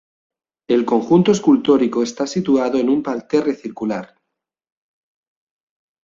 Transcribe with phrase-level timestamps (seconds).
[0.67, 4.15] El conjunto escultórico está situado en un parterre circular.